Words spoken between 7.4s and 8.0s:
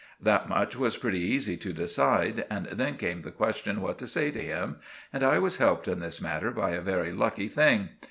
thing.